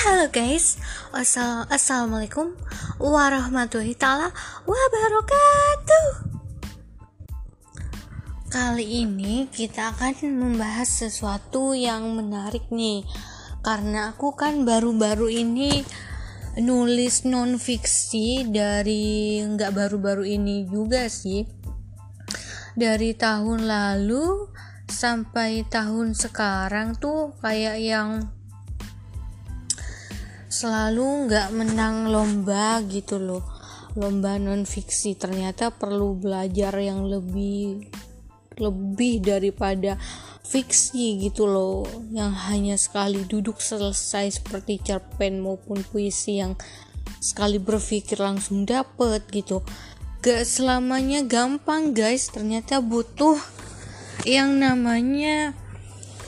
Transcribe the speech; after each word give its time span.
Halo 0.00 0.32
guys, 0.32 0.80
Assal 1.12 1.68
Assalamualaikum 1.68 2.56
warahmatullahi 2.96 3.92
taala 3.92 4.32
wabarakatuh. 4.64 6.08
Kali 8.48 9.04
ini 9.04 9.44
kita 9.52 9.92
akan 9.92 10.40
membahas 10.40 10.88
sesuatu 11.04 11.76
yang 11.76 12.16
menarik 12.16 12.64
nih, 12.72 13.04
karena 13.60 14.16
aku 14.16 14.32
kan 14.32 14.64
baru-baru 14.64 15.28
ini 15.36 15.84
nulis 16.56 17.28
non 17.28 17.60
fiksi 17.60 18.48
dari 18.48 19.44
nggak 19.44 19.76
baru-baru 19.76 20.24
ini 20.24 20.64
juga 20.64 21.12
sih, 21.12 21.44
dari 22.72 23.12
tahun 23.12 23.68
lalu 23.68 24.48
sampai 24.88 25.68
tahun 25.68 26.16
sekarang 26.16 26.96
tuh 26.96 27.36
kayak 27.44 27.76
yang 27.84 28.39
selalu 30.60 31.24
nggak 31.24 31.48
menang 31.56 32.12
lomba 32.12 32.84
gitu 32.84 33.16
loh. 33.16 33.40
Lomba 33.96 34.36
non 34.36 34.68
fiksi 34.68 35.16
ternyata 35.16 35.72
perlu 35.72 36.20
belajar 36.20 36.76
yang 36.76 37.08
lebih 37.08 37.88
lebih 38.60 39.24
daripada 39.24 39.96
fiksi 40.44 41.16
gitu 41.16 41.48
loh. 41.48 41.88
Yang 42.12 42.32
hanya 42.52 42.76
sekali 42.76 43.24
duduk 43.24 43.56
selesai 43.56 44.36
seperti 44.36 44.84
cerpen 44.84 45.40
maupun 45.40 45.80
puisi 45.80 46.44
yang 46.44 46.60
sekali 47.24 47.56
berpikir 47.56 48.20
langsung 48.20 48.68
dapet 48.68 49.24
gitu. 49.32 49.64
Gak 50.20 50.44
selamanya 50.44 51.24
gampang 51.24 51.96
guys. 51.96 52.28
Ternyata 52.28 52.84
butuh 52.84 53.40
yang 54.28 54.60
namanya 54.60 55.56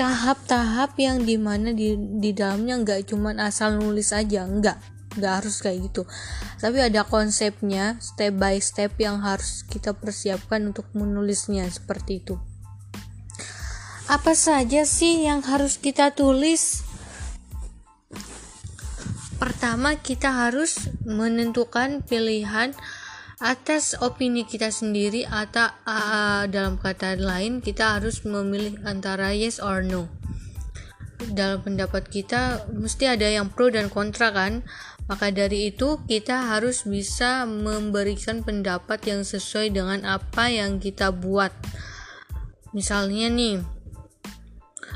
tahap-tahap 0.00 0.96
yang 0.96 1.28
di 1.28 1.36
mana 1.36 1.76
di 1.76 1.92
di 1.92 2.32
dalamnya 2.32 2.80
nggak 2.80 3.12
cuman 3.12 3.36
asal 3.36 3.76
nulis 3.76 4.16
aja 4.16 4.48
nggak 4.48 4.80
nggak 5.20 5.32
harus 5.44 5.60
kayak 5.60 5.92
gitu. 5.92 6.08
Tapi 6.56 6.80
ada 6.80 7.04
konsepnya 7.04 8.00
step 8.00 8.40
by 8.40 8.56
step 8.64 8.96
yang 8.96 9.20
harus 9.20 9.60
kita 9.68 9.92
persiapkan 9.92 10.72
untuk 10.72 10.88
menulisnya 10.96 11.68
seperti 11.68 12.24
itu. 12.24 12.40
Apa 14.08 14.32
saja 14.32 14.88
sih 14.88 15.28
yang 15.28 15.44
harus 15.44 15.76
kita 15.76 16.16
tulis? 16.16 16.80
Pertama 19.36 20.00
kita 20.00 20.32
harus 20.32 20.88
menentukan 21.04 22.00
pilihan 22.08 22.72
atas 23.40 23.96
opini 23.96 24.44
kita 24.44 24.68
sendiri 24.68 25.24
atau 25.24 25.72
uh, 25.88 26.44
dalam 26.44 26.76
kata 26.76 27.16
lain 27.16 27.64
kita 27.64 27.96
harus 27.96 28.20
memilih 28.28 28.76
antara 28.84 29.32
yes 29.32 29.56
or 29.64 29.80
no. 29.80 30.12
Dalam 31.32 31.64
pendapat 31.64 32.08
kita 32.08 32.68
mesti 32.68 33.08
ada 33.08 33.24
yang 33.24 33.48
pro 33.48 33.72
dan 33.72 33.88
kontra 33.88 34.28
kan? 34.28 34.60
Maka 35.08 35.32
dari 35.32 35.72
itu 35.72 35.98
kita 36.04 36.52
harus 36.52 36.84
bisa 36.84 37.48
memberikan 37.48 38.44
pendapat 38.44 39.08
yang 39.08 39.24
sesuai 39.24 39.72
dengan 39.72 40.04
apa 40.04 40.52
yang 40.52 40.76
kita 40.76 41.08
buat. 41.10 41.50
Misalnya 42.76 43.26
nih 43.32 43.64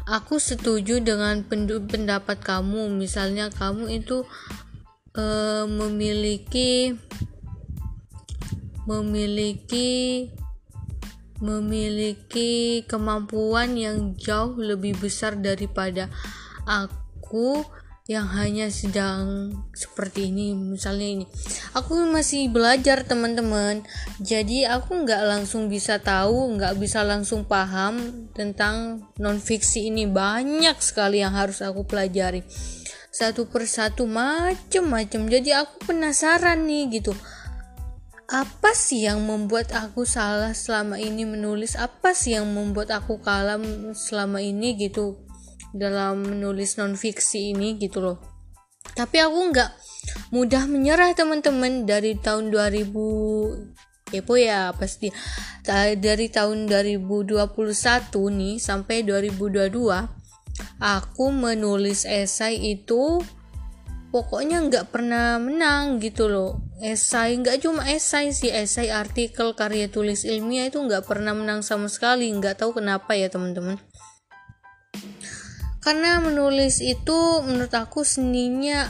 aku 0.05 0.37
setuju 0.37 1.01
dengan 1.01 1.43
pendapat 1.49 2.45
kamu. 2.45 2.93
Misalnya 2.93 3.49
kamu 3.51 4.05
itu 4.05 4.23
uh, 5.17 5.65
memiliki 5.67 6.95
memiliki 8.85 10.31
memiliki 11.43 12.87
kemampuan 12.87 13.75
yang 13.77 14.15
jauh 14.17 14.55
lebih 14.57 14.97
besar 14.97 15.37
daripada 15.37 16.09
aku 16.65 17.67
yang 18.05 18.29
hanya 18.37 18.69
sedang 18.69 19.49
seperti 19.73 20.29
ini. 20.29 20.53
Misalnya 20.53 21.09
ini 21.09 21.27
aku 21.73 21.97
masih 22.13 22.53
belajar 22.53 23.01
teman-teman. 23.09 23.81
Jadi 24.21 24.69
aku 24.69 25.09
nggak 25.09 25.25
langsung 25.25 25.73
bisa 25.73 25.97
tahu 25.97 26.61
nggak 26.61 26.77
bisa 26.77 27.01
langsung 27.01 27.49
paham 27.49 28.29
tentang 28.37 29.09
non 29.17 29.41
fiksi 29.41 29.89
ini. 29.89 30.05
Banyak 30.05 30.77
sekali 30.85 31.25
yang 31.25 31.33
harus 31.33 31.65
aku 31.65 31.89
pelajari. 31.89 32.45
Satu 33.09 33.49
persatu 33.49 34.05
macem-macem. 34.05 35.25
Jadi 35.25 35.57
aku 35.57 35.89
penasaran 35.89 36.67
nih 36.69 37.01
gitu 37.01 37.17
apa 38.25 38.73
sih 38.73 39.05
yang 39.05 39.21
membuat 39.21 39.77
aku 39.77 40.09
salah 40.09 40.57
selama 40.57 40.97
ini 40.97 41.29
menulis? 41.29 41.77
Apa 41.77 42.17
sih 42.17 42.37
yang 42.37 42.49
membuat 42.49 42.89
aku 42.93 43.21
kalah 43.21 43.61
selama 43.93 44.41
ini 44.41 44.81
gitu 44.81 45.21
dalam 45.77 46.25
menulis 46.25 46.81
non 46.81 46.97
fiksi 46.97 47.53
ini 47.53 47.77
gitu 47.77 48.01
loh. 48.01 48.19
Tapi 48.97 49.21
aku 49.21 49.39
nggak 49.53 49.71
mudah 50.33 50.65
menyerah 50.65 51.13
teman-teman. 51.13 51.85
Dari 51.85 52.17
tahun 52.17 52.49
2000 52.49 54.09
kepo 54.09 54.35
ya 54.41 54.73
pasti. 54.73 55.13
Dari 55.65 56.27
tahun 56.33 56.69
2021 56.69 57.45
nih 58.13 58.57
sampai 58.61 59.05
2022 59.05 60.25
aku 60.81 61.27
menulis 61.33 62.05
esai 62.07 62.79
itu 62.79 63.21
pokoknya 64.15 64.63
nggak 64.71 64.95
pernah 64.95 65.43
menang 65.43 65.99
gitu 65.99 66.31
loh. 66.31 66.63
Esai 66.79 67.35
nggak 67.35 67.67
cuma 67.67 67.83
esai 67.91 68.31
sih 68.31 68.55
esai 68.55 68.95
artikel 68.95 69.59
karya 69.59 69.91
tulis 69.91 70.23
ilmiah 70.23 70.71
itu 70.71 70.79
nggak 70.79 71.03
pernah 71.03 71.35
menang 71.35 71.67
sama 71.67 71.91
sekali. 71.91 72.31
Nggak 72.31 72.63
tahu 72.63 72.79
kenapa 72.79 73.19
ya 73.19 73.27
teman-teman. 73.27 73.75
Karena 75.83 76.23
menulis 76.23 76.79
itu 76.79 77.43
menurut 77.43 77.75
aku 77.75 78.07
seninya 78.07 78.87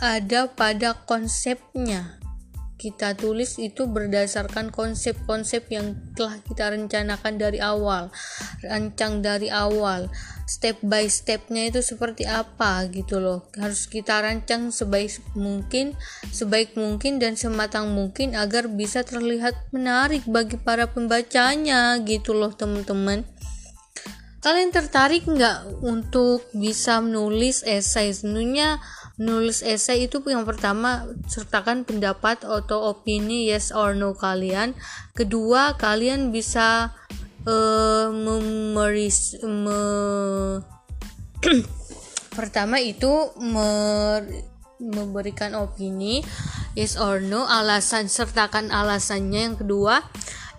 ada 0.00 0.48
pada 0.48 0.96
konsepnya 1.04 2.16
kita 2.76 3.16
tulis 3.16 3.56
itu 3.56 3.88
berdasarkan 3.88 4.68
konsep-konsep 4.68 5.64
yang 5.72 5.96
telah 6.12 6.36
kita 6.44 6.76
rencanakan 6.76 7.40
dari 7.40 7.56
awal. 7.56 8.12
Rancang 8.60 9.24
dari 9.24 9.48
awal. 9.48 10.12
Step 10.44 10.78
by 10.84 11.08
stepnya 11.08 11.72
itu 11.72 11.80
seperti 11.80 12.28
apa 12.28 12.84
gitu 12.92 13.18
loh. 13.18 13.48
Harus 13.56 13.88
kita 13.88 14.20
rancang 14.20 14.70
sebaik 14.70 15.18
mungkin 15.34 15.96
sebaik 16.30 16.76
mungkin 16.76 17.18
dan 17.18 17.34
sematang 17.34 17.96
mungkin 17.96 18.36
agar 18.36 18.68
bisa 18.68 19.02
terlihat 19.02 19.56
menarik 19.72 20.22
bagi 20.28 20.60
para 20.60 20.86
pembacanya 20.86 21.96
gitu 22.04 22.36
loh 22.36 22.52
teman-teman. 22.52 23.24
Kalian 24.46 24.70
tertarik 24.70 25.26
nggak 25.26 25.82
untuk 25.82 26.46
bisa 26.54 27.02
menulis 27.02 27.66
esai 27.66 28.14
sebenarnya 28.14 28.78
menulis 29.16 29.64
esai 29.64 30.08
itu 30.08 30.20
yang 30.28 30.44
pertama 30.44 31.08
sertakan 31.24 31.88
pendapat 31.88 32.44
atau 32.44 32.92
opini 32.92 33.48
yes 33.48 33.72
or 33.72 33.96
no 33.96 34.12
kalian. 34.12 34.76
Kedua 35.16 35.76
kalian 35.80 36.32
bisa 36.32 36.92
uh, 37.48 38.08
memeris 38.12 39.40
me 39.40 39.80
pertama 42.38 42.76
itu 42.76 43.32
mer 43.40 44.24
memberikan 44.76 45.56
opini 45.56 46.20
yes 46.76 47.00
or 47.00 47.24
no 47.24 47.48
alasan 47.48 48.12
sertakan 48.12 48.68
alasannya. 48.68 49.48
Yang 49.48 49.56
kedua 49.64 50.04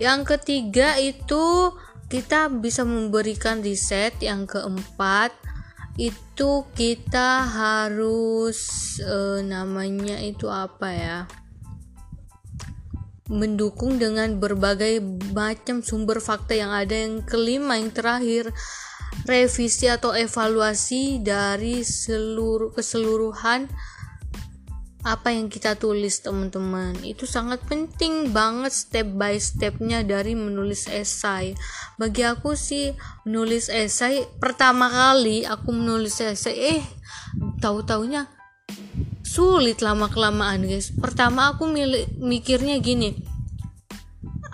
yang 0.02 0.26
ketiga 0.26 0.98
itu 0.98 1.78
kita 2.10 2.50
bisa 2.50 2.82
memberikan 2.82 3.62
riset. 3.62 4.18
Yang 4.18 4.58
keempat 4.58 5.30
itu 5.98 6.62
kita 6.78 7.42
harus 7.50 8.58
uh, 9.02 9.42
namanya 9.42 10.22
itu 10.22 10.46
apa 10.46 10.90
ya? 10.94 11.20
Mendukung 13.28 13.98
dengan 14.00 14.38
berbagai 14.38 15.02
macam 15.34 15.82
sumber 15.82 16.22
fakta 16.22 16.54
yang 16.54 16.72
ada. 16.72 16.94
Yang 16.94 17.26
kelima 17.28 17.82
yang 17.82 17.90
terakhir 17.92 18.54
revisi 19.26 19.90
atau 19.90 20.14
evaluasi 20.14 21.20
dari 21.20 21.82
seluruh 21.82 22.72
keseluruhan 22.72 23.68
apa 25.08 25.32
yang 25.32 25.48
kita 25.48 25.80
tulis 25.80 26.20
teman-teman. 26.20 26.96
Itu 27.08 27.24
sangat 27.24 27.64
penting 27.66 28.36
banget 28.36 28.76
step 28.76 29.08
by 29.16 29.40
stepnya 29.40 30.04
dari 30.04 30.36
menulis 30.36 30.92
esai. 30.92 31.56
Bagi 31.96 32.28
aku 32.28 32.60
sih 32.60 32.92
menulis 33.24 33.72
esai 33.72 34.28
pertama 34.44 34.92
kali 34.92 35.48
aku 35.48 35.72
menulis 35.72 36.20
esai 36.20 36.80
eh 36.80 36.84
tahu 37.64 37.88
taunya 37.88 38.28
sulit 39.24 39.80
lama 39.80 40.12
kelamaan 40.12 40.68
guys. 40.68 40.92
Pertama 40.92 41.56
aku 41.56 41.68
mikirnya 42.20 42.80
gini 42.84 43.38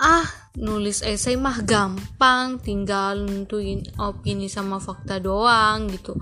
ah 0.03 0.25
nulis 0.59 1.01
esai 1.01 1.39
mah 1.39 1.63
gampang 1.63 2.59
tinggal 2.61 3.23
nentuin 3.23 3.88
opini 3.97 4.51
sama 4.51 4.77
fakta 4.77 5.17
doang 5.17 5.88
gitu. 5.89 6.17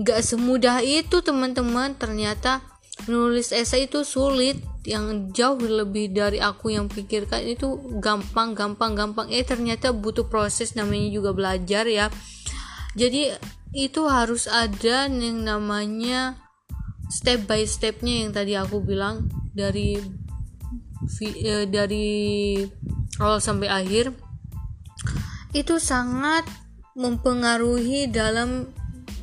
Gak 0.00 0.24
semudah 0.24 0.80
itu 0.80 1.20
teman-teman. 1.20 1.94
Ternyata 1.96 2.71
nulis 3.06 3.50
esai 3.54 3.90
itu 3.90 4.02
sulit. 4.06 4.60
Yang 4.82 5.30
jauh 5.30 5.62
lebih 5.62 6.10
dari 6.10 6.42
aku 6.42 6.74
yang 6.74 6.90
pikirkan 6.90 7.46
itu 7.46 7.78
gampang 8.02 8.58
gampang 8.58 8.98
gampang. 8.98 9.30
Eh 9.30 9.46
ternyata 9.46 9.94
butuh 9.94 10.26
proses 10.26 10.74
namanya 10.74 11.06
juga 11.14 11.30
belajar 11.30 11.86
ya. 11.86 12.10
Jadi 12.98 13.30
itu 13.72 14.02
harus 14.10 14.50
ada 14.50 15.06
yang 15.06 15.46
namanya 15.46 16.34
step 17.06 17.46
by 17.46 17.62
stepnya 17.62 18.26
yang 18.26 18.30
tadi 18.34 18.58
aku 18.58 18.82
bilang. 18.82 19.30
Dari 19.52 20.00
eh, 21.22 21.66
dari 21.70 22.10
awal 23.22 23.38
sampai 23.38 23.68
akhir. 23.70 24.10
Itu 25.54 25.78
sangat 25.78 26.48
mempengaruhi 26.98 28.10
dalam 28.10 28.72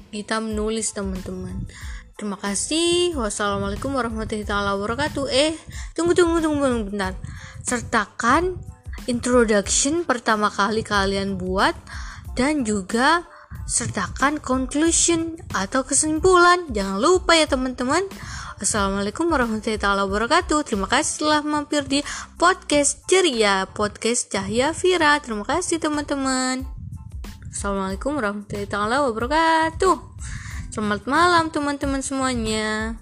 kita 0.10 0.42
menulis 0.42 0.94
teman-teman 0.94 1.70
terima 2.20 2.36
kasih 2.36 3.16
wassalamualaikum 3.16 3.96
warahmatullahi 3.96 4.44
wabarakatuh 4.44 5.32
eh 5.32 5.56
tunggu 5.96 6.12
tunggu 6.12 6.44
tunggu 6.44 6.92
bentar 6.92 7.16
sertakan 7.64 8.60
introduction 9.08 10.04
pertama 10.04 10.52
kali 10.52 10.84
kalian 10.84 11.40
buat 11.40 11.80
dan 12.36 12.68
juga 12.68 13.24
sertakan 13.70 14.42
conclusion 14.42 15.38
atau 15.54 15.86
kesimpulan. 15.86 16.66
Jangan 16.74 16.98
lupa 16.98 17.38
ya 17.38 17.46
teman-teman. 17.46 18.02
Assalamualaikum 18.58 19.30
warahmatullahi 19.30 19.78
wabarakatuh. 19.78 20.66
Terima 20.66 20.90
kasih 20.90 21.22
telah 21.22 21.42
mampir 21.46 21.86
di 21.86 22.02
podcast 22.42 23.06
ceria, 23.06 23.70
podcast 23.70 24.34
Cahya 24.34 24.74
Vira. 24.74 25.22
Terima 25.22 25.46
kasih 25.46 25.78
teman-teman. 25.78 26.66
Assalamualaikum 27.54 28.18
warahmatullahi 28.18 29.06
wabarakatuh. 29.06 29.96
Selamat 30.70 31.02
malam 31.10 31.50
teman-teman 31.50 31.98
semuanya. 32.06 32.94